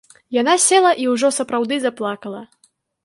Яна 0.41 0.53
села 0.63 0.93
і 1.03 1.05
ўжо 1.13 1.31
сапраўды 1.39 1.75
заплакала. 1.85 2.41